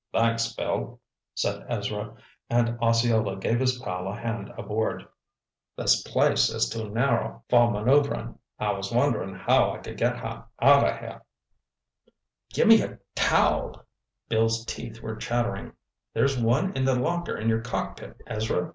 [0.11, 0.99] "Thanks, Bill,"
[1.35, 2.15] said Ezra,
[2.49, 5.07] and Osceola gave his pal a hand aboard.
[5.77, 8.39] "This place is too narrow for manœuvering.
[8.57, 11.21] I was wonderin' how I could get her out of here."
[12.51, 13.85] "Gimme a towel!"
[14.27, 15.73] Bill's teeth were chattering.
[16.15, 18.69] "There's one in the locker in your cockpit, Ezra.